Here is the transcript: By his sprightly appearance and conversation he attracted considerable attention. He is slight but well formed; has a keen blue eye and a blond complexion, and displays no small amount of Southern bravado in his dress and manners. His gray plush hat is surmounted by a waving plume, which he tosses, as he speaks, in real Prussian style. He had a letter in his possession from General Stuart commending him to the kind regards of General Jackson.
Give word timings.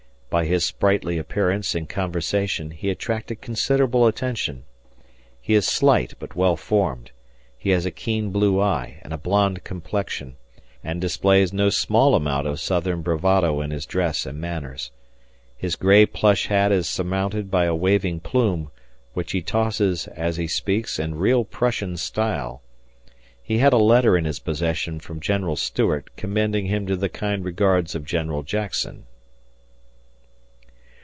By 0.33 0.45
his 0.45 0.63
sprightly 0.63 1.17
appearance 1.17 1.75
and 1.75 1.89
conversation 1.89 2.71
he 2.71 2.89
attracted 2.89 3.41
considerable 3.41 4.07
attention. 4.07 4.63
He 5.41 5.55
is 5.55 5.67
slight 5.67 6.13
but 6.19 6.37
well 6.37 6.55
formed; 6.55 7.11
has 7.65 7.85
a 7.85 7.91
keen 7.91 8.29
blue 8.31 8.61
eye 8.61 8.99
and 9.01 9.11
a 9.11 9.17
blond 9.17 9.65
complexion, 9.65 10.37
and 10.85 11.01
displays 11.01 11.51
no 11.51 11.67
small 11.69 12.15
amount 12.15 12.47
of 12.47 12.61
Southern 12.61 13.01
bravado 13.01 13.59
in 13.59 13.71
his 13.71 13.85
dress 13.85 14.25
and 14.25 14.39
manners. 14.39 14.91
His 15.57 15.75
gray 15.75 16.05
plush 16.05 16.47
hat 16.47 16.71
is 16.71 16.87
surmounted 16.87 17.51
by 17.51 17.65
a 17.65 17.75
waving 17.75 18.21
plume, 18.21 18.71
which 19.13 19.33
he 19.33 19.41
tosses, 19.41 20.07
as 20.07 20.37
he 20.37 20.47
speaks, 20.47 20.97
in 20.97 21.15
real 21.15 21.43
Prussian 21.43 21.97
style. 21.97 22.61
He 23.43 23.57
had 23.57 23.73
a 23.73 23.77
letter 23.77 24.15
in 24.17 24.23
his 24.23 24.39
possession 24.39 25.01
from 25.01 25.19
General 25.19 25.57
Stuart 25.57 26.09
commending 26.15 26.67
him 26.67 26.87
to 26.87 26.95
the 26.95 27.09
kind 27.09 27.43
regards 27.43 27.95
of 27.95 28.05
General 28.05 28.43
Jackson. 28.43 29.07